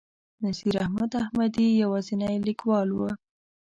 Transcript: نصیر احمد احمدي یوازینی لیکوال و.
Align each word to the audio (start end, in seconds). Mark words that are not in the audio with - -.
نصیر 0.43 0.75
احمد 0.83 1.11
احمدي 1.21 1.67
یوازینی 1.83 2.35
لیکوال 2.47 2.87
و. 2.93 2.99